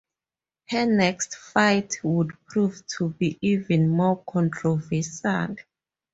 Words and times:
Her 0.71 0.87
next 0.87 1.35
fight 1.35 1.97
would 2.01 2.31
prove 2.47 2.83
to 2.97 3.09
be 3.09 3.37
even 3.39 3.87
more 3.87 4.23
controversial. 4.27 5.57